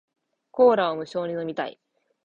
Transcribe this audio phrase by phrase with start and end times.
[0.51, 1.79] ごま油買ってきて